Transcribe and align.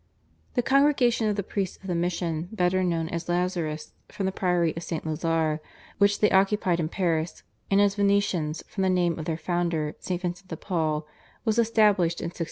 The 0.55 0.63
Congregation 0.63 1.27
of 1.29 1.35
the 1.35 1.43
Priests 1.43 1.77
of 1.77 1.85
the 1.85 1.93
Mission, 1.93 2.49
better 2.51 2.83
known 2.83 3.07
as 3.09 3.27
Lazarists 3.29 3.91
from 4.09 4.25
the 4.25 4.31
priory 4.31 4.75
of 4.75 4.81
St. 4.81 5.05
Lazare 5.05 5.59
which 5.99 6.21
they 6.21 6.31
occupied 6.31 6.79
in 6.79 6.89
Paris, 6.89 7.43
and 7.69 7.79
as 7.79 7.97
Vincentians 7.97 8.63
from 8.65 8.81
the 8.81 8.89
name 8.89 9.19
of 9.19 9.25
their 9.25 9.37
founder, 9.37 9.93
St. 9.99 10.19
Vincent 10.19 10.47
de 10.47 10.57
Paul, 10.57 11.05
was 11.45 11.59
established 11.59 12.19
in 12.19 12.29
1624. 12.29 12.39